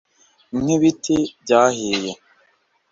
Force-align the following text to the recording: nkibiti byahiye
nkibiti 0.61 1.17
byahiye 1.41 2.11